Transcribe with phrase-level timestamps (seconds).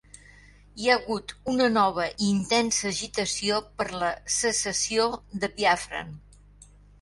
[0.83, 5.07] Hi ha hagut una nova i intensa agitació per la secessió
[5.45, 6.11] de Biafran.